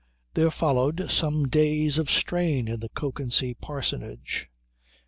[0.33, 4.49] There followed some days of strain in the Kökensee parsonage.